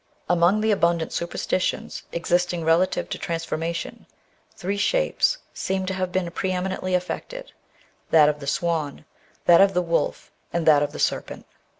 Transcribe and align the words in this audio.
Among 0.27 0.61
the 0.61 0.71
abundant 0.71 1.13
superstitions 1.13 2.01
existing 2.11 2.63
relative 2.65 3.07
to 3.09 3.19
transformation, 3.19 4.07
three 4.55 4.77
shapes 4.77 5.37
seem 5.53 5.85
to 5.85 5.93
have 5.93 6.11
been 6.11 6.31
pre 6.31 6.51
eminently 6.51 6.95
affected— 6.95 7.51
^that 8.11 8.27
of 8.27 8.39
the 8.39 8.47
swan, 8.47 9.05
that 9.45 9.61
of 9.61 9.75
the 9.75 9.83
wolf, 9.83 10.31
and 10.51 10.65
that 10.65 10.81
of 10.81 10.91
the 10.91 10.97
serpent. 10.97 11.45